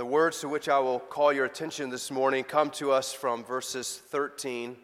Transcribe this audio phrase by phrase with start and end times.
[0.00, 3.44] The words to which I will call your attention this morning come to us from
[3.44, 4.74] verses 13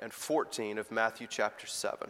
[0.00, 2.08] and 14 of Matthew chapter 7.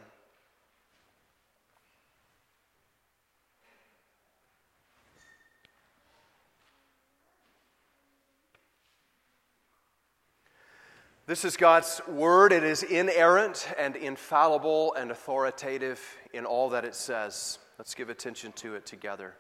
[11.27, 12.54] This is God's word.
[12.54, 16.01] It is inerrant and infallible and authoritative
[16.33, 17.59] in all that it says.
[17.77, 19.34] Let's give attention to it together.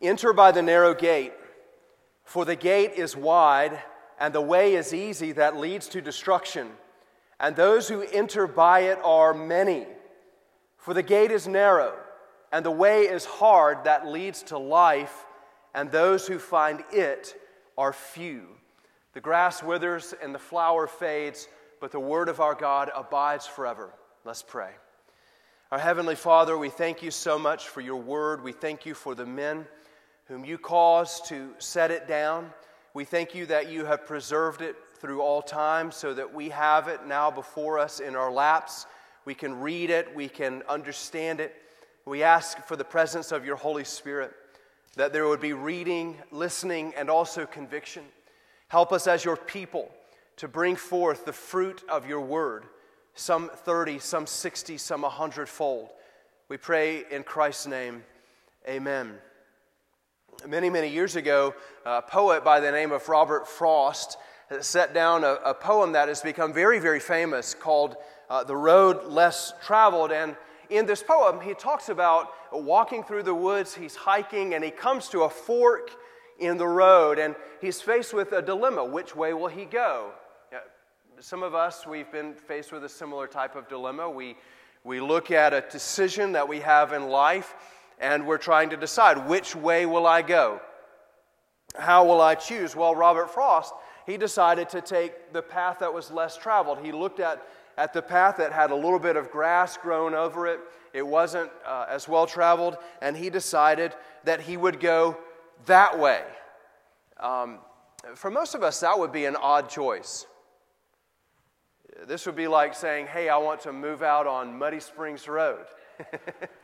[0.00, 1.32] Enter by the narrow gate,
[2.24, 3.82] for the gate is wide
[4.18, 6.70] and the way is easy that leads to destruction,
[7.40, 9.86] and those who enter by it are many.
[10.76, 11.94] For the gate is narrow
[12.52, 15.24] and the way is hard that leads to life,
[15.74, 17.34] and those who find it
[17.78, 18.46] are few.
[19.14, 21.48] The grass withers and the flower fades,
[21.80, 23.94] but the word of our God abides forever.
[24.24, 24.70] Let's pray.
[25.70, 28.44] Our Heavenly Father, we thank you so much for your word.
[28.44, 29.66] We thank you for the men
[30.26, 32.50] whom you caused to set it down.
[32.94, 36.88] We thank you that you have preserved it through all time so that we have
[36.88, 38.86] it now before us in our laps.
[39.24, 41.54] We can read it, we can understand it.
[42.04, 44.32] We ask for the presence of your Holy Spirit,
[44.96, 48.04] that there would be reading, listening, and also conviction.
[48.68, 49.90] Help us as your people
[50.36, 52.64] to bring forth the fruit of your word,
[53.14, 55.90] some 30, some 60, some 100 fold.
[56.48, 58.02] We pray in Christ's name.
[58.68, 59.14] Amen.
[60.46, 64.16] Many, many years ago, a poet by the name of Robert Frost
[64.60, 67.96] set down a, a poem that has become very, very famous called
[68.28, 70.10] uh, The Road Less Traveled.
[70.10, 70.36] And
[70.68, 75.08] in this poem, he talks about walking through the woods, he's hiking, and he comes
[75.10, 75.90] to a fork
[76.40, 78.84] in the road, and he's faced with a dilemma.
[78.84, 80.10] Which way will he go?
[81.20, 84.10] Some of us, we've been faced with a similar type of dilemma.
[84.10, 84.34] We,
[84.82, 87.54] we look at a decision that we have in life,
[88.02, 90.60] and we're trying to decide which way will I go?
[91.78, 92.76] How will I choose?
[92.76, 93.72] Well, Robert Frost,
[94.06, 96.80] he decided to take the path that was less traveled.
[96.84, 97.46] He looked at,
[97.78, 100.60] at the path that had a little bit of grass grown over it,
[100.92, 103.94] it wasn't uh, as well traveled, and he decided
[104.24, 105.16] that he would go
[105.66, 106.22] that way.
[107.18, 107.60] Um,
[108.16, 110.26] for most of us, that would be an odd choice.
[112.06, 115.64] This would be like saying, Hey, I want to move out on Muddy Springs Road.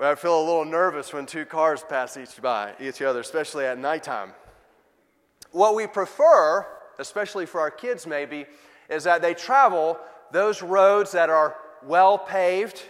[0.00, 3.78] I feel a little nervous when two cars pass each by each other, especially at
[3.78, 4.32] nighttime.
[5.50, 6.64] What we prefer,
[7.00, 8.46] especially for our kids maybe,
[8.88, 9.98] is that they travel
[10.30, 12.80] those roads that are well paved,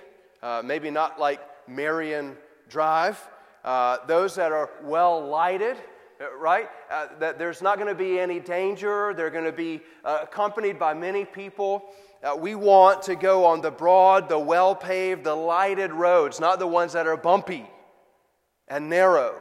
[0.42, 2.36] uh, maybe not like Marion
[2.68, 3.18] drive,
[3.64, 5.78] uh, those that are well lighted,
[6.20, 6.68] uh, right?
[6.91, 9.14] Uh, that there's not going to be any danger.
[9.14, 11.86] They're going to be uh, accompanied by many people.
[12.22, 16.58] Uh, we want to go on the broad, the well paved, the lighted roads, not
[16.58, 17.68] the ones that are bumpy
[18.66, 19.36] and narrow.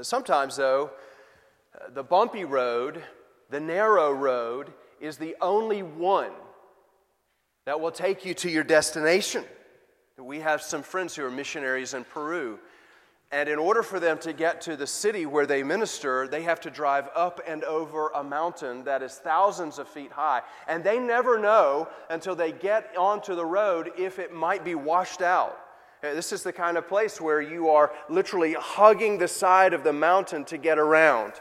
[0.00, 0.90] Sometimes, though,
[1.74, 3.02] uh, the bumpy road,
[3.50, 6.32] the narrow road, is the only one
[7.64, 9.44] that will take you to your destination.
[10.18, 12.58] We have some friends who are missionaries in Peru.
[13.34, 16.60] And in order for them to get to the city where they minister, they have
[16.60, 20.42] to drive up and over a mountain that is thousands of feet high.
[20.68, 25.20] And they never know until they get onto the road if it might be washed
[25.20, 25.58] out.
[26.04, 29.82] Uh, this is the kind of place where you are literally hugging the side of
[29.82, 31.32] the mountain to get around.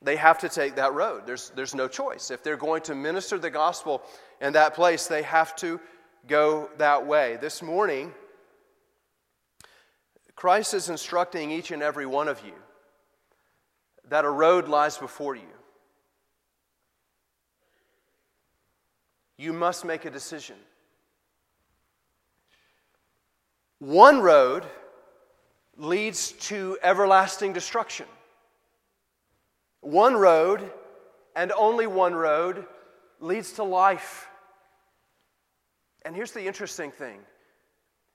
[0.00, 1.26] They have to take that road.
[1.26, 2.30] There's, there's no choice.
[2.30, 4.02] If they're going to minister the gospel
[4.40, 5.78] in that place, they have to
[6.26, 7.36] go that way.
[7.38, 8.14] This morning,
[10.38, 12.52] Christ is instructing each and every one of you
[14.08, 15.50] that a road lies before you.
[19.36, 20.54] You must make a decision.
[23.80, 24.64] One road
[25.76, 28.06] leads to everlasting destruction.
[29.80, 30.70] One road,
[31.34, 32.64] and only one road,
[33.18, 34.28] leads to life.
[36.04, 37.18] And here's the interesting thing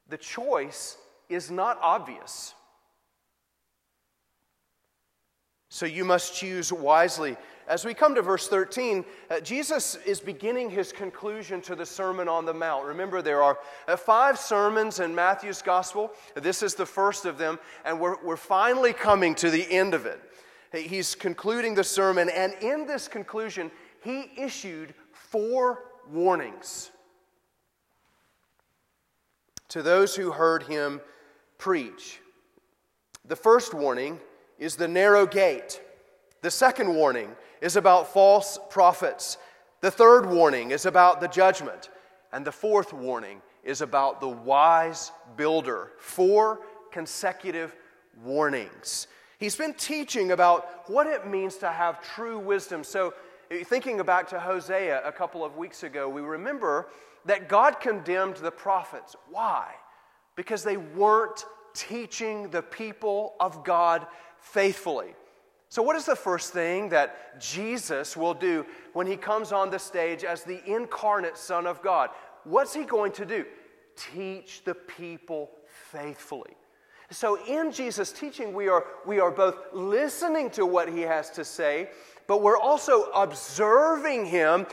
[0.08, 0.98] the choice
[1.30, 2.54] is not obvious.
[5.70, 7.36] So you must choose wisely.
[7.68, 12.28] As we come to verse 13, uh, Jesus is beginning his conclusion to the Sermon
[12.28, 12.86] on the Mount.
[12.86, 13.58] Remember, there are
[13.88, 16.12] uh, five sermons in Matthew's Gospel.
[16.36, 20.06] This is the first of them, and we're, we're finally coming to the end of
[20.06, 20.22] it.
[20.74, 23.72] He's concluding the sermon, and in this conclusion,
[24.04, 26.92] he issued four warnings
[29.70, 31.02] to those who heard him
[31.64, 32.20] preach.
[33.24, 34.20] The first warning
[34.60, 35.82] is the narrow gate.
[36.42, 39.38] The second warning is about false prophets.
[39.80, 41.90] The third warning is about the judgment.
[42.34, 45.94] And the fourth warning is about the wise builder.
[46.00, 46.60] Four
[46.92, 47.74] consecutive
[48.22, 49.08] warnings.
[49.40, 52.84] He's been teaching about what it means to have true wisdom.
[52.84, 53.14] So,
[53.50, 56.90] eh, thinking back to Hosea a couple of weeks ago, we remember
[57.24, 59.16] that God condemned the prophets.
[59.30, 59.76] Why?
[60.36, 64.08] Because they weren't teaching the people of God
[64.40, 65.16] faithfully.
[65.70, 68.64] So, what is the first thing that Jesus will do
[68.94, 72.12] when he comes on the stage as the incarnate Son of God?
[72.44, 73.46] What's he going to do?
[73.96, 75.50] Teach the people
[75.92, 76.52] faithfully.
[77.10, 81.44] So, in Jesus' teaching, we are, we are both listening to what he has to
[81.44, 81.90] say,
[82.28, 84.66] but we're also observing him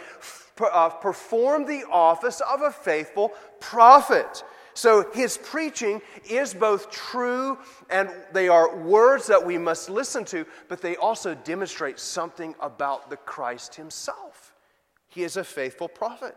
[0.61, 4.45] uh, perform the office of a faithful prophet.
[4.81, 7.59] So his preaching is both true
[7.91, 13.11] and they are words that we must listen to, but they also demonstrate something about
[13.11, 14.55] the Christ himself.
[15.09, 16.35] He is a faithful prophet.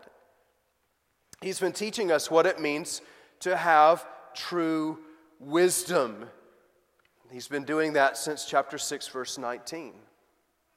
[1.40, 3.00] He's been teaching us what it means
[3.40, 4.98] to have true
[5.40, 6.28] wisdom.
[7.32, 9.94] He's been doing that since chapter 6, verse 19.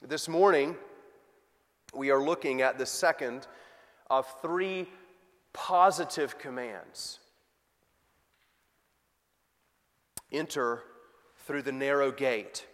[0.07, 0.77] This morning,
[1.93, 3.45] we are looking at the second
[4.09, 4.87] of three
[5.51, 7.19] positive commands
[10.31, 10.83] enter
[11.45, 12.65] through the narrow gate.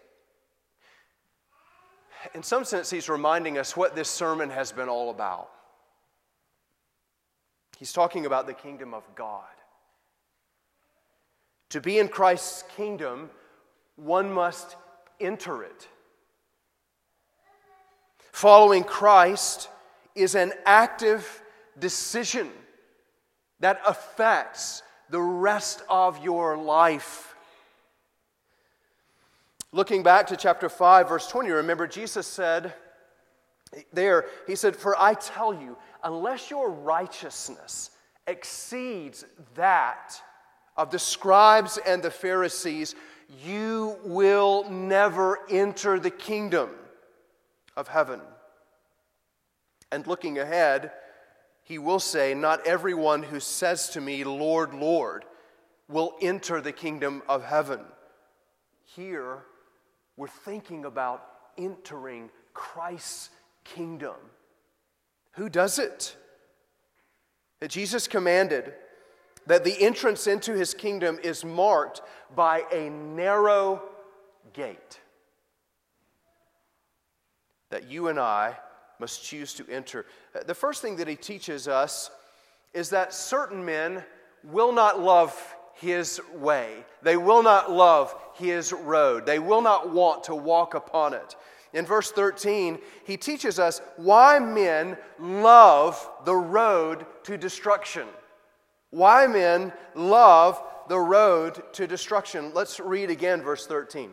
[2.34, 5.50] In some sense, he's reminding us what this sermon has been all about.
[7.78, 9.44] He's talking about the kingdom of God.
[11.70, 13.30] To be in Christ's kingdom,
[13.96, 14.76] one must
[15.20, 15.88] enter it.
[18.32, 19.70] Following Christ
[20.16, 21.42] is an active
[21.80, 22.50] decision
[23.60, 27.33] that affects the rest of your life.
[29.74, 32.76] Looking back to chapter 5, verse 20, remember Jesus said
[33.92, 37.90] there, He said, For I tell you, unless your righteousness
[38.28, 39.26] exceeds
[39.56, 40.22] that
[40.78, 42.94] of the scribes and the Pharisees,
[43.44, 46.70] you will never enter the kingdom
[47.76, 48.22] of heaven.
[49.92, 50.92] And looking ahead,
[51.64, 55.26] he will say, Not everyone who says to me, Lord, Lord,
[55.88, 57.80] will enter the kingdom of heaven.
[58.86, 59.40] Here,
[60.18, 61.26] we're thinking about
[61.58, 63.30] entering Christ's
[63.64, 64.16] kingdom.
[65.34, 66.16] Who does it?
[67.60, 68.74] That Jesus commanded
[69.48, 72.02] that the entrance into his kingdom is marked
[72.36, 73.82] by a narrow
[74.54, 75.00] gate
[77.74, 78.56] that you and I
[79.00, 80.06] must choose to enter.
[80.46, 82.12] The first thing that he teaches us
[82.72, 84.04] is that certain men
[84.44, 85.36] will not love
[85.84, 91.14] his way, they will not love his road, they will not want to walk upon
[91.14, 91.36] it.
[91.74, 98.08] In verse 13, he teaches us why men love the road to destruction.
[98.92, 102.52] Why men love the road to destruction.
[102.54, 104.12] Let's read again verse 13.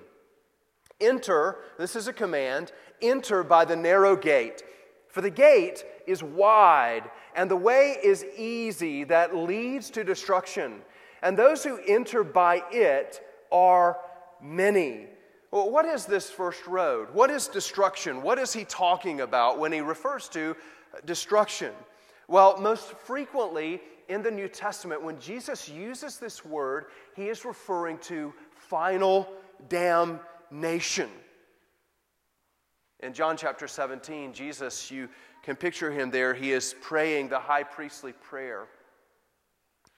[1.00, 2.72] Enter, this is a command,
[3.02, 4.62] enter by the narrow gate.
[5.08, 10.82] For the gate is wide, and the way is easy that leads to destruction.
[11.22, 13.20] And those who enter by it
[13.52, 13.98] are
[14.40, 15.06] many.
[15.50, 17.08] Well, what is this first road?
[17.12, 18.22] What is destruction?
[18.22, 20.56] What is he talking about when he refers to
[21.04, 21.72] destruction?
[22.28, 26.86] Well, most frequently, in the New Testament, when Jesus uses this word,
[27.16, 29.28] he is referring to final
[29.68, 31.08] damnation.
[33.00, 35.08] In John chapter 17, Jesus, you
[35.42, 38.66] can picture him there, he is praying the high priestly prayer.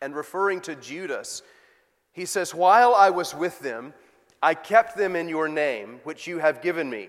[0.02, 1.42] And referring to Judas,
[2.12, 3.94] he says, While I was with them,
[4.42, 7.09] I kept them in your name, which you have given me.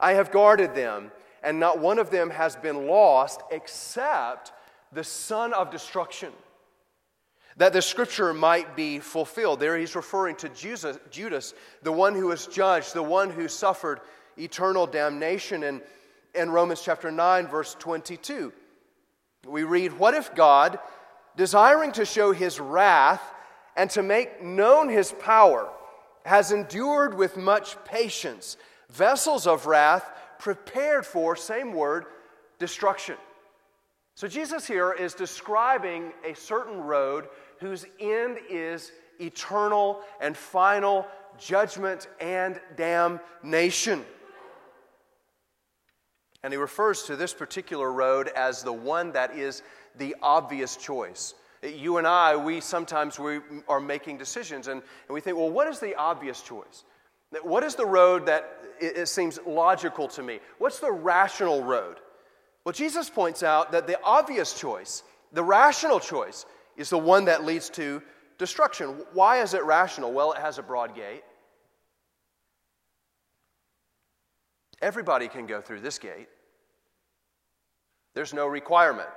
[0.00, 1.12] I have guarded them,
[1.44, 4.52] and not one of them has been lost except
[4.92, 6.32] the son of destruction,
[7.58, 9.60] that the scripture might be fulfilled.
[9.60, 14.00] There he's referring to Judas, Judas, the one who was judged, the one who suffered
[14.38, 15.64] eternal damnation.
[15.64, 15.82] And
[16.34, 18.54] in Romans chapter 9, verse 22,
[19.46, 20.78] we read, What if God,
[21.36, 23.22] desiring to show his wrath
[23.76, 25.68] and to make known his power,
[26.24, 28.56] has endured with much patience
[28.90, 32.04] vessels of wrath prepared for, same word,
[32.58, 33.16] destruction?
[34.14, 37.28] So, Jesus here is describing a certain road
[37.60, 41.06] whose end is eternal and final
[41.38, 44.04] judgment and damnation.
[46.44, 49.62] And he refers to this particular road as the one that is
[49.96, 51.34] the obvious choice.
[51.62, 55.68] You and I, we sometimes we are making decisions and, and we think, well, what
[55.68, 56.84] is the obvious choice?
[57.42, 60.40] What is the road that it, seems logical to me?
[60.58, 61.96] What's the rational road?
[62.64, 66.44] Well, Jesus points out that the obvious choice, the rational choice,
[66.76, 68.02] is the one that leads to
[68.38, 69.04] destruction.
[69.12, 70.12] Why is it rational?
[70.12, 71.22] Well, it has a broad gate.
[74.80, 76.28] Everybody can go through this gate.
[78.14, 79.08] There's no requirement.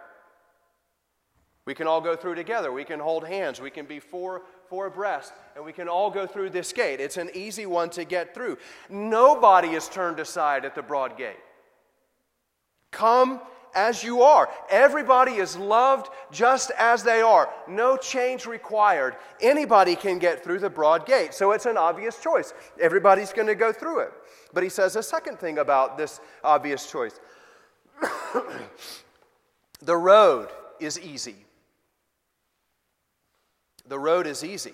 [1.66, 2.72] We can all go through together.
[2.72, 3.60] We can hold hands.
[3.60, 7.00] We can be four, four abreast, and we can all go through this gate.
[7.00, 8.58] It's an easy one to get through.
[8.90, 11.40] Nobody is turned aside at the broad gate.
[12.92, 13.42] Come
[13.74, 14.48] as you are.
[14.70, 17.50] Everybody is loved just as they are.
[17.68, 19.16] No change required.
[19.42, 21.34] Anybody can get through the broad gate.
[21.34, 22.54] So it's an obvious choice.
[22.80, 24.14] Everybody's going to go through it.
[24.54, 27.20] But he says a second thing about this obvious choice
[29.82, 31.45] the road is easy.
[33.88, 34.74] The road is easy.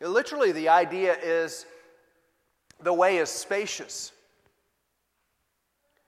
[0.00, 1.66] Literally, the idea is
[2.82, 4.12] the way is spacious.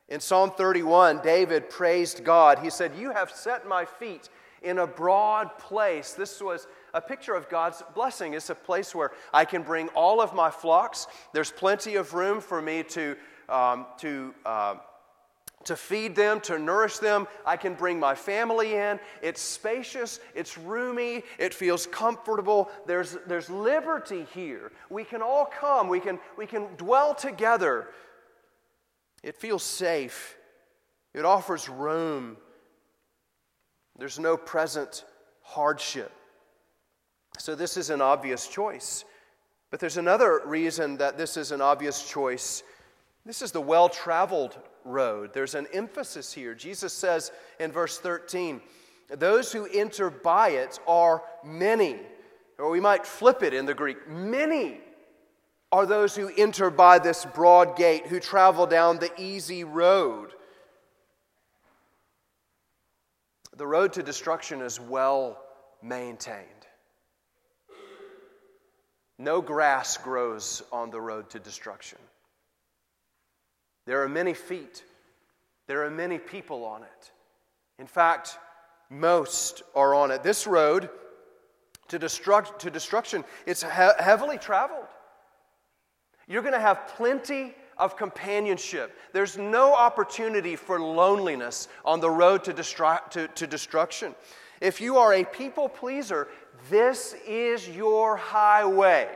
[0.09, 2.59] In Psalm 31, David praised God.
[2.59, 4.29] He said, You have set my feet
[4.63, 6.13] in a broad place.
[6.13, 8.35] This was a picture of God's blessing.
[8.35, 11.07] It's a place where I can bring all of my flocks.
[11.33, 13.17] There's plenty of room for me to,
[13.49, 14.75] um, to uh,
[15.65, 17.29] to feed them, to nourish them.
[17.45, 18.99] I can bring my family in.
[19.23, 22.71] It's spacious, it's roomy, it feels comfortable.
[22.87, 24.73] There's, there's liberty here.
[24.89, 27.89] We can all come, we can, we can dwell together.
[29.23, 30.37] It feels safe,
[31.13, 32.37] it offers room.
[33.99, 35.05] There's no present
[35.43, 36.11] hardship.
[37.39, 39.05] So, this is an obvious choice.
[39.71, 42.63] But there's another reason that this is an obvious choice.
[43.31, 45.33] This is the well traveled road.
[45.33, 46.53] There's an emphasis here.
[46.53, 48.61] Jesus says in verse 13,
[49.09, 52.01] those who enter by it are many.
[52.59, 54.81] Or we might flip it in the Greek many
[55.71, 60.31] are those who enter by this broad gate, who travel down the easy road.
[63.57, 65.41] The road to destruction is well
[65.81, 66.67] maintained.
[69.19, 71.99] No grass grows on the road to destruction.
[73.87, 74.85] There are many feet,
[75.67, 77.13] there are many people on it.
[77.79, 78.39] In fact,
[78.91, 80.23] most are on it.
[80.23, 80.91] This road
[81.89, 84.87] to, destruct, to destruction, it's he- heavily traveled.
[86.29, 88.97] You're going to have plenty of companionship.
[89.13, 94.15] There's no opportunity for loneliness on the road to, to, to destruction.
[94.61, 96.29] If you are a people pleaser,
[96.69, 99.09] this is your highway.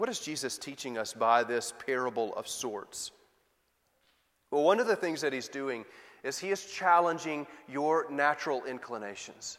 [0.00, 3.10] What is Jesus teaching us by this parable of sorts?
[4.50, 5.84] Well, one of the things that he's doing
[6.22, 9.58] is he is challenging your natural inclinations.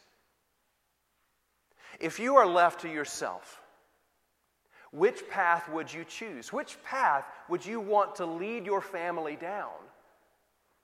[2.00, 3.62] If you are left to yourself,
[4.92, 6.52] which path would you choose?
[6.52, 9.70] Which path would you want to lead your family down?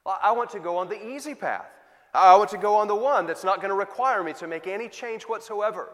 [0.05, 1.65] I want to go on the easy path.
[2.13, 4.67] I want to go on the one that's not going to require me to make
[4.67, 5.89] any change whatsoever.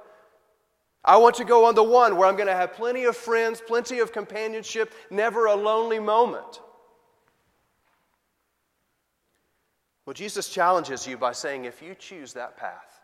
[1.06, 3.62] I want to go on the one where I'm going to have plenty of friends,
[3.66, 6.62] plenty of companionship, never a lonely moment.
[10.06, 13.02] Well, Jesus challenges you by saying if you choose that path,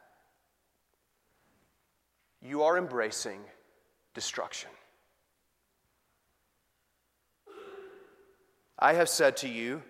[2.41, 3.41] you are embracing
[4.13, 4.70] destruction.
[8.77, 9.82] I have said to you,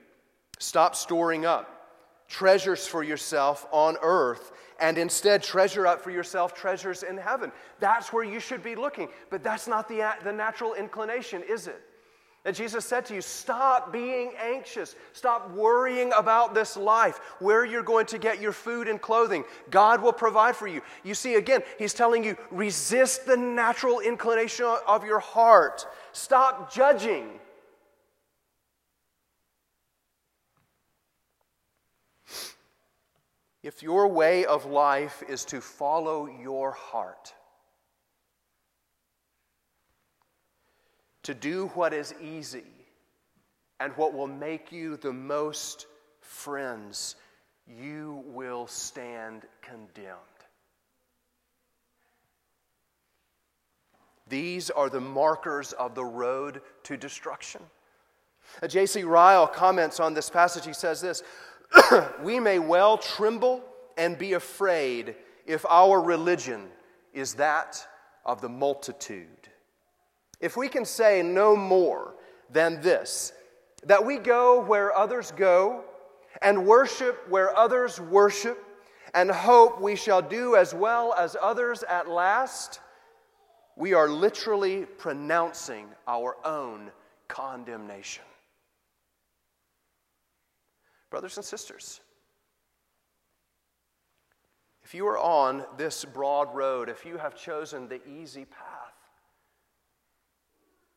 [0.57, 1.79] stop storing up
[2.27, 7.51] treasures for yourself on earth and instead treasure up for yourself treasures in heaven.
[7.79, 9.09] That's where you should be looking.
[9.29, 11.81] But that's not the, the natural inclination, is it?
[12.45, 14.95] And Jesus said to you, Stop being anxious.
[15.13, 19.43] Stop worrying about this life, where you're going to get your food and clothing.
[19.69, 20.81] God will provide for you.
[21.03, 25.85] You see, again, He's telling you, resist the natural inclination of your heart.
[26.13, 27.39] Stop judging.
[33.61, 37.33] If your way of life is to follow your heart,
[41.23, 42.63] to do what is easy
[43.79, 45.87] and what will make you the most
[46.21, 47.15] friends,
[47.67, 50.17] you will stand condemned.
[54.27, 57.61] These are the markers of the road to destruction.
[58.67, 59.03] J.C.
[59.03, 60.65] Ryle comments on this passage.
[60.65, 61.23] He says this
[62.23, 63.63] we may well tremble
[63.97, 66.69] and be afraid if our religion
[67.13, 67.85] is that
[68.25, 69.27] of the multitude.
[70.39, 72.13] If we can say no more
[72.49, 73.33] than this,
[73.83, 75.83] that we go where others go,
[76.41, 78.63] and worship where others worship,
[79.13, 82.79] and hope we shall do as well as others at last,
[83.75, 86.91] we are literally pronouncing our own
[87.27, 88.23] condemnation.
[91.09, 92.01] Brothers and sisters,
[94.83, 98.93] If you are on this broad road, if you have chosen the easy path,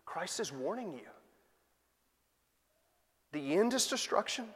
[0.07, 1.11] Christ is warning you.
[3.33, 4.47] The end is destruction.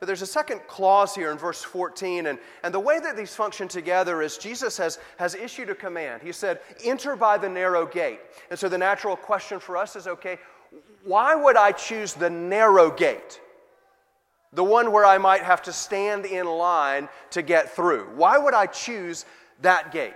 [0.00, 3.34] But there's a second clause here in verse 14, and, and the way that these
[3.34, 6.22] function together is Jesus has, has issued a command.
[6.22, 8.20] He said, Enter by the narrow gate.
[8.50, 10.38] And so the natural question for us is okay,
[11.04, 13.40] why would I choose the narrow gate?
[14.52, 18.10] The one where I might have to stand in line to get through.
[18.14, 19.24] Why would I choose
[19.62, 20.14] that gate?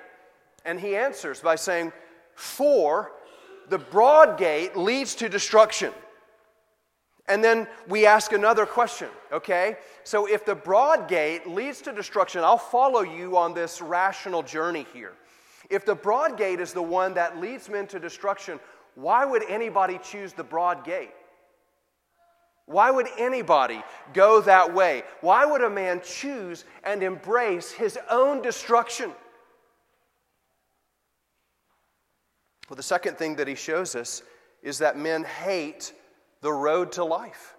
[0.64, 1.92] And he answers by saying,
[2.34, 3.12] For
[3.68, 5.92] the broad gate leads to destruction
[7.30, 9.76] and then we ask another question, okay?
[10.02, 14.84] So if the broad gate leads to destruction, I'll follow you on this rational journey
[14.92, 15.12] here.
[15.70, 18.58] If the broad gate is the one that leads men to destruction,
[18.94, 21.12] why would anybody choose the broad gate?
[22.66, 23.82] Why would anybody
[24.14, 25.02] go that way?
[25.22, 29.10] Why would a man choose and embrace his own destruction?
[32.68, 34.22] Well, the second thing that he shows us
[34.62, 35.92] is that men hate
[36.42, 37.56] the road to life.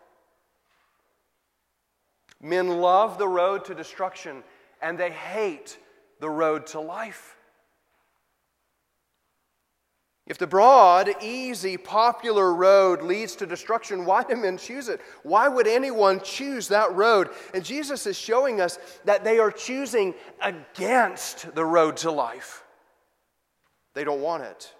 [2.41, 4.43] Men love the road to destruction
[4.81, 5.77] and they hate
[6.21, 7.35] the road to life.
[10.31, 15.01] If the broad, easy, popular road leads to destruction, why do men choose it?
[15.23, 17.31] Why would anyone choose that road?
[17.53, 22.63] And Jesus is showing us that they are choosing against the road to life.
[23.93, 24.73] They don't want it.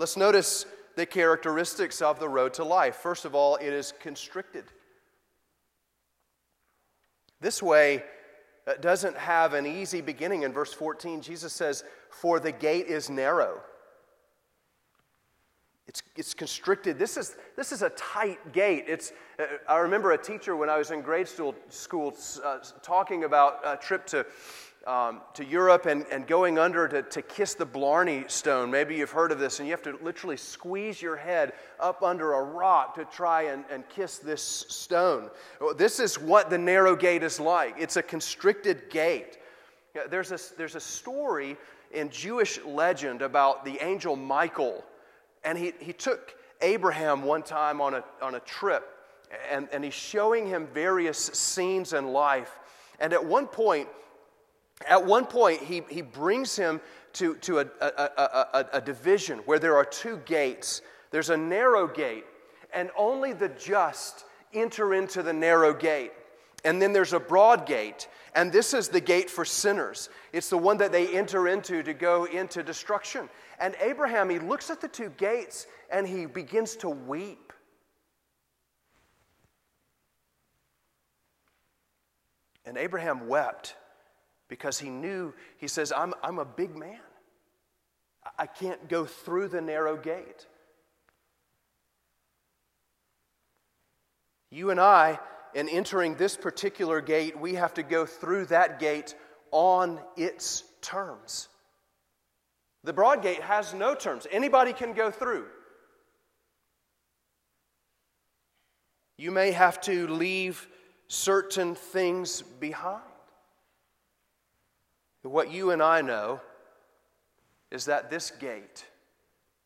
[0.00, 2.96] Let's notice the characteristics of the road to life.
[2.96, 4.64] First of all, it is constricted.
[7.40, 8.02] This way
[8.66, 10.42] uh, doesn't have an easy beginning.
[10.42, 13.62] In verse 14, Jesus says, For the gate is narrow.
[15.88, 16.98] It's, it's constricted.
[16.98, 18.84] This is, this is a tight gate.
[18.88, 23.24] It's, uh, I remember a teacher when I was in grade school, school uh, talking
[23.24, 24.26] about a trip to
[24.86, 28.70] um, to Europe and, and going under to, to kiss the Blarney Stone.
[28.70, 32.34] Maybe you've heard of this, and you have to literally squeeze your head up under
[32.34, 35.28] a rock to try and, and kiss this stone.
[35.76, 39.38] This is what the narrow gate is like it's a constricted gate.
[40.08, 41.56] There's a, there's a story
[41.90, 44.84] in Jewish legend about the angel Michael,
[45.46, 48.86] and he, he took Abraham one time on a, on a trip,
[49.50, 52.58] and, and he's showing him various scenes in life.
[53.00, 53.88] And at one point,
[54.86, 56.80] at one point, he, he brings him
[57.14, 60.82] to, to a, a, a, a, division where there are two gates.
[61.10, 62.24] There's a narrow gate,
[62.74, 66.12] and only the just enter into the narrow gate.
[66.64, 70.10] And then there's a broad gate, and this is the gate for sinners.
[70.32, 73.28] It's the one that they enter into to go into destruction.
[73.58, 77.52] And Abraham, he looks at the two gates and he begins to weep.
[82.64, 83.76] And Abraham wept
[84.48, 87.00] because he knew, he says, I'm, I'm a big man.
[88.38, 90.46] I can't go through the narrow gate.
[94.50, 95.18] You and I,
[95.54, 99.14] in entering this particular gate, we have to go through that gate
[99.50, 101.48] on its terms.
[102.86, 105.46] The broad gate has no terms, anybody can go through.
[109.18, 110.68] You may have to leave
[111.08, 113.02] certain things behind.
[115.22, 116.40] What you and I know
[117.72, 118.86] is that this gate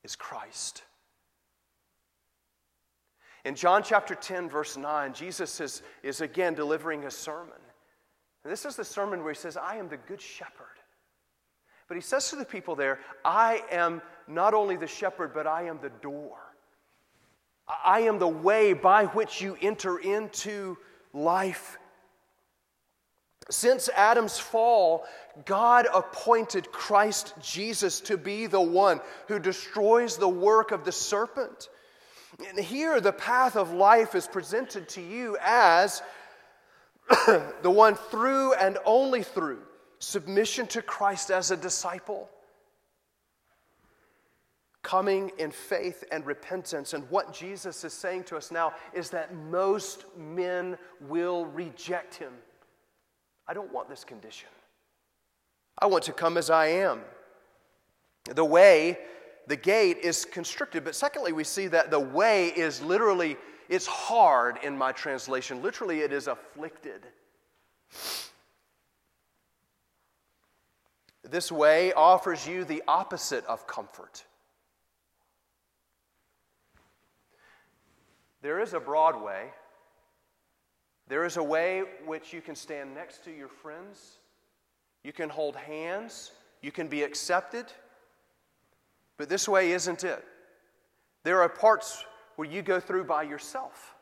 [0.03, 0.83] is Christ.
[3.45, 7.53] In John chapter 10, verse 9, Jesus is, is again delivering a sermon.
[8.45, 10.80] And this is the sermon where he says, I am the good shepherd.
[11.91, 15.65] But he says to the people there, I am not only the shepherd, but I
[15.65, 16.39] am the door.
[17.85, 20.79] I am the way by which you enter into
[21.13, 21.79] life.
[23.51, 25.05] Since Adam's fall,
[25.45, 31.71] God appointed Christ Jesus to be the one who destroys the work of the serpent.
[32.49, 36.03] And here, the path of life is presented to you as
[37.27, 39.63] the one through and only through
[40.01, 42.29] submission to Christ as a disciple,
[44.83, 46.95] coming in faith and repentance.
[46.95, 52.33] And what Jesus is saying to us now is that most men will reject him.
[53.47, 54.49] I don't want this condition.
[55.79, 57.03] I want to come as I am.
[58.25, 58.99] The way,
[59.49, 63.37] the gate is constricted, but secondly, we see that the way is literally,
[63.69, 65.63] it's hard in my translation.
[65.63, 67.03] Literally, it is afflicted.
[71.31, 74.25] This way offers you the opposite of comfort.
[78.43, 79.51] There is a broad way,
[81.11, 84.19] There is a way which you can stand next to your friends,
[85.03, 86.31] you can hold hands,
[86.63, 87.67] you can be accepted,
[89.17, 90.25] but this way isn't it.
[91.25, 92.05] There are parts
[92.37, 93.97] where you go through by yourself.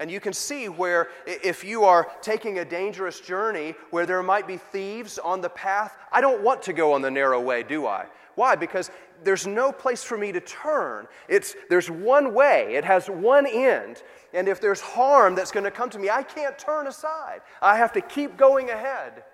[0.00, 4.46] And you can see where, if you are taking a dangerous journey where there might
[4.46, 7.86] be thieves on the path, I don't want to go on the narrow way, do
[7.86, 8.06] I?
[8.34, 8.56] Why?
[8.56, 8.90] Because
[9.22, 11.06] there's no place for me to turn.
[11.28, 14.02] It's, there's one way, it has one end.
[14.32, 17.42] And if there's harm that's going to come to me, I can't turn aside.
[17.60, 19.24] I have to keep going ahead.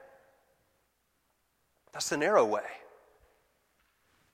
[1.93, 2.67] That's the narrow way.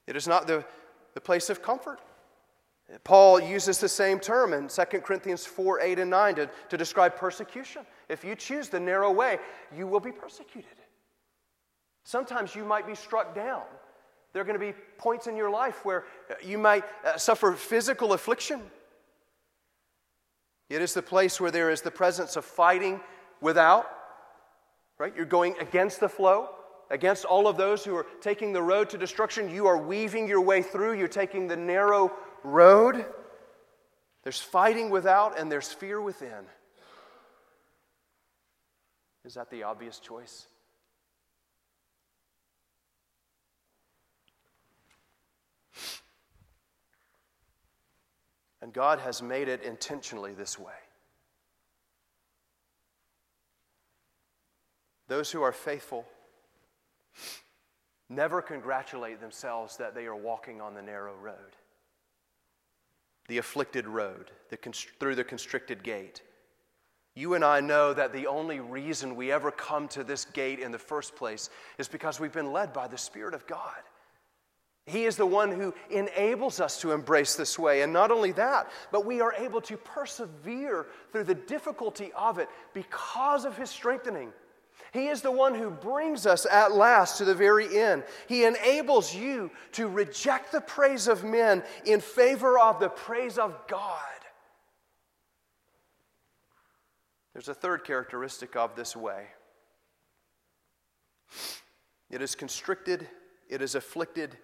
[0.06, 0.64] It is not the,
[1.12, 2.00] the place of comfort.
[3.04, 7.16] Paul uses the same term in 2 Corinthians 4 8 and 9 to, to describe
[7.16, 7.82] persecution.
[8.08, 9.38] If you choose the narrow way,
[9.74, 10.70] you will be persecuted.
[12.04, 13.62] Sometimes you might be struck down.
[14.32, 16.04] There are going to be points in your life where
[16.42, 18.60] you might uh, suffer physical affliction.
[20.68, 23.00] It is the place where there is the presence of fighting
[23.40, 23.90] without,
[24.98, 25.14] right?
[25.14, 26.48] You're going against the flow,
[26.90, 29.50] against all of those who are taking the road to destruction.
[29.50, 32.10] You are weaving your way through, you're taking the narrow
[32.44, 33.04] road.
[34.22, 36.46] There's fighting without and there's fear within.
[39.24, 40.46] Is that the obvious choice?
[48.60, 50.72] And God has made it intentionally this way.
[55.08, 56.06] Those who are faithful
[58.08, 61.56] never congratulate themselves that they are walking on the narrow road
[63.32, 66.20] the afflicted road, the const- through the constricted gate.
[67.14, 70.70] You and I know that the only reason we ever come to this gate in
[70.70, 73.80] the first place is because we've been led by the Spirit of God.
[74.84, 77.80] He is the one who enables us to embrace this way.
[77.80, 82.50] And not only that, but we are able to persevere through the difficulty of it
[82.74, 84.30] because of His strengthening.
[84.92, 88.04] He is the one who brings us at last to the very end.
[88.28, 93.56] He enables you to reject the praise of men in favor of the praise of
[93.68, 93.98] God.
[97.32, 99.26] There's a third characteristic of this way
[102.10, 103.08] it is constricted,
[103.48, 104.36] it is afflicted,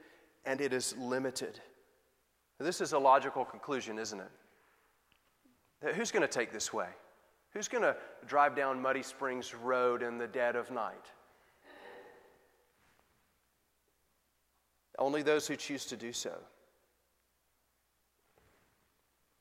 [0.47, 1.61] and it is limited.
[2.59, 5.95] This is a logical conclusion, isn't it?
[5.95, 6.89] Who's going to take this way?
[7.55, 11.07] Who's going to drive down Muddy Springs Road in the dead of night?
[14.99, 16.35] Only those who choose to do so.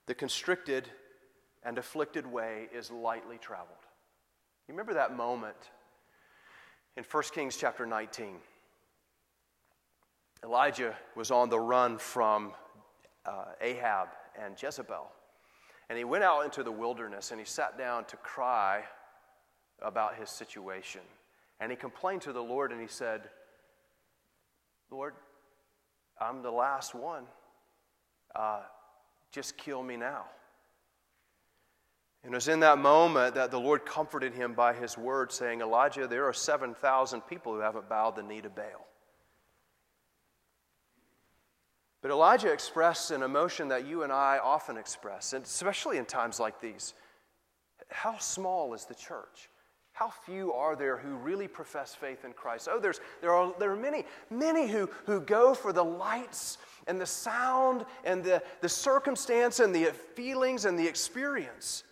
[0.05, 0.87] The constricted
[1.63, 3.77] and afflicted way is lightly traveled.
[4.67, 5.57] You remember that moment
[6.95, 8.35] in 1 Kings chapter 19?
[10.43, 12.53] Elijah was on the run from
[13.25, 15.11] uh, Ahab and Jezebel.
[15.89, 18.83] And he went out into the wilderness and he sat down to cry
[19.81, 21.01] about his situation.
[21.59, 23.29] And he complained to the Lord and he said,
[24.91, 25.13] Lord,
[26.19, 27.23] I'm the last one.
[28.35, 28.61] Uh,
[29.31, 30.25] just kill me now.
[32.23, 35.61] And it was in that moment that the Lord comforted him by his word, saying,
[35.61, 38.85] Elijah, there are 7,000 people who haven't bowed the knee to Baal.
[42.07, 46.39] But Elijah expressed an emotion that you and I often express, and especially in times
[46.39, 46.93] like these.
[47.89, 49.49] How small is the church?
[49.91, 52.69] How few are there who really profess faith in Christ?
[52.71, 57.01] Oh, there's, there, are, there are many, many who, who go for the lights and
[57.01, 61.83] the sound and the, the circumstance and the feelings and the experience.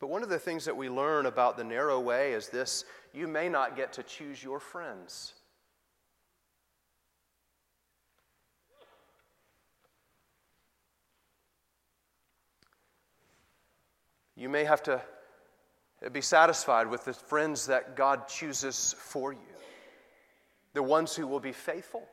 [0.00, 3.28] But one of the things that we learn about the narrow way is this you
[3.28, 5.34] may not get to choose your friends.
[14.38, 15.02] You may have to
[16.12, 19.38] be satisfied with the friends that God chooses for you,
[20.74, 22.04] the ones who will be faithful,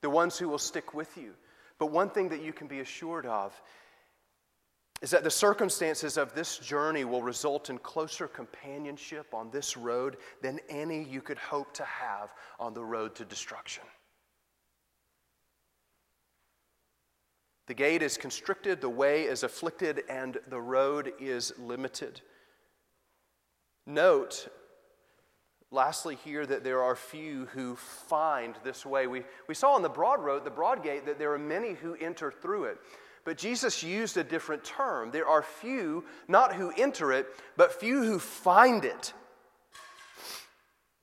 [0.00, 1.34] the ones who will stick with you.
[1.78, 3.54] But one thing that you can be assured of
[5.02, 10.16] is that the circumstances of this journey will result in closer companionship on this road
[10.40, 13.84] than any you could hope to have on the road to destruction.
[17.66, 22.20] The gate is constricted, the way is afflicted, and the road is limited.
[23.86, 24.48] Note,
[25.70, 29.08] lastly, here that there are few who find this way.
[29.08, 31.94] We, we saw on the broad road, the broad gate, that there are many who
[31.96, 32.78] enter through it.
[33.24, 35.10] But Jesus used a different term.
[35.10, 37.26] There are few, not who enter it,
[37.56, 39.12] but few who find it.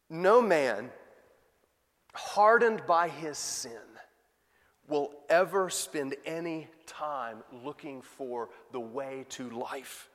[0.10, 0.92] No man
[2.14, 3.72] hardened by his sin
[4.88, 10.10] will ever spend any time looking for the way to life.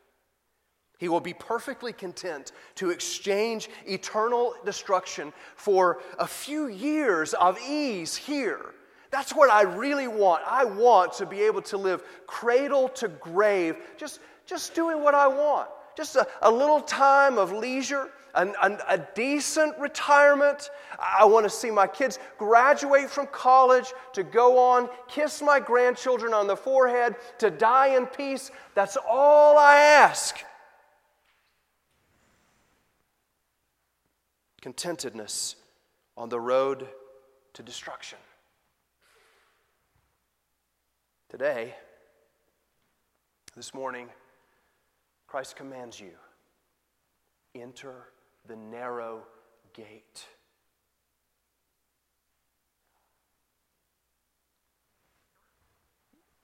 [0.98, 8.16] He will be perfectly content to exchange eternal destruction for a few years of ease
[8.16, 8.74] here.
[9.10, 10.42] That's what I really want.
[10.46, 15.28] I want to be able to live cradle to grave, just, just doing what I
[15.28, 15.68] want.
[15.98, 20.70] Just a, a little time of leisure, an, an, a decent retirement.
[20.96, 26.32] I want to see my kids graduate from college, to go on, kiss my grandchildren
[26.32, 28.52] on the forehead, to die in peace.
[28.76, 30.36] That's all I ask.
[34.60, 35.56] contentedness
[36.16, 36.88] on the road
[37.54, 38.18] to destruction.
[41.28, 41.74] Today,
[43.56, 44.08] this morning,
[45.28, 46.12] Christ commands you
[47.54, 48.08] enter
[48.46, 49.22] the narrow
[49.74, 50.26] gate.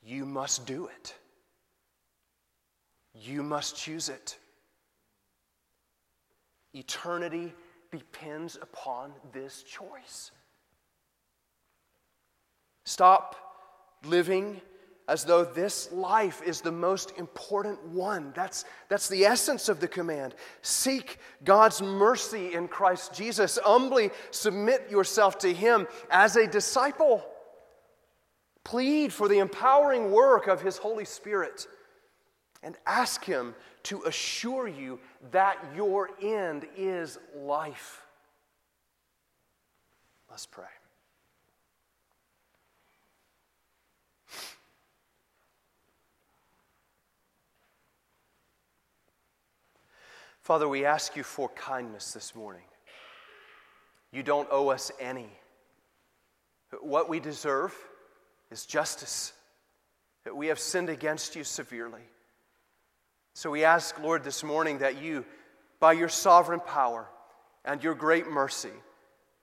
[0.03, 1.15] You must do it.
[3.15, 4.37] You must choose it.
[6.75, 7.55] Eternity
[7.91, 10.31] depends upon this choice.
[12.85, 13.37] Stop
[14.05, 14.61] living
[15.07, 18.33] as though this life is the most important one.
[18.35, 20.35] That's, that's the essence of the command.
[20.63, 23.59] Seek God's mercy in Christ Jesus.
[23.63, 27.25] Humbly submit yourself to Him as a disciple.
[28.65, 31.67] Plead for the empowering work of His Holy Spirit
[32.63, 34.99] and ask Him to assure you
[35.33, 38.01] that your end is life.
[40.31, 40.65] Let's pray.
[50.45, 52.65] Father, we ask you for kindness this morning.
[54.13, 55.31] You don't owe us any.
[56.83, 57.75] What we deserve
[58.51, 59.33] is justice.
[60.25, 62.03] That we have sinned against you severely.
[63.33, 65.25] So we ask, Lord, this morning that you,
[65.81, 67.09] by your sovereign power
[67.65, 68.69] and your great mercy,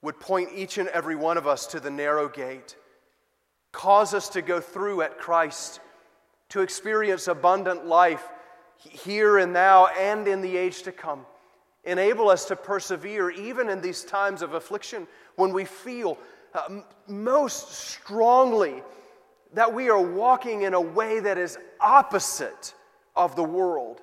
[0.03, 2.75] would point each and every one of us to the narrow gate.
[3.71, 5.79] Cause us to go through at Christ,
[6.49, 8.23] to experience abundant life
[8.89, 11.25] here and now and in the age to come.
[11.83, 16.17] Enable us to persevere even in these times of affliction when we feel
[16.53, 18.83] uh, most strongly
[19.53, 22.73] that we are walking in a way that is opposite
[23.15, 24.01] of the world.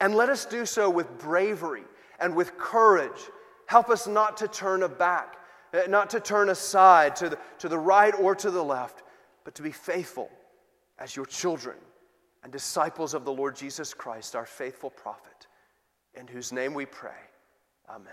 [0.00, 1.84] And let us do so with bravery
[2.20, 3.28] and with courage.
[3.66, 5.36] Help us not to turn back,
[5.74, 9.02] eh, not to turn aside to the, to the right or to the left,
[9.44, 10.30] but to be faithful
[10.98, 11.76] as your children
[12.42, 15.46] and disciples of the Lord Jesus Christ, our faithful prophet,
[16.14, 17.10] in whose name we pray.
[17.88, 18.12] Amen.